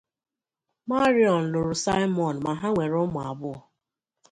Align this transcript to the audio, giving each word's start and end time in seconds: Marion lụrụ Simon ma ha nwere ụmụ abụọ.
Marion 0.89 1.41
lụrụ 1.51 1.73
Simon 1.83 2.35
ma 2.43 2.51
ha 2.59 2.67
nwere 2.73 2.95
ụmụ 3.05 3.19
abụọ. 3.29 3.57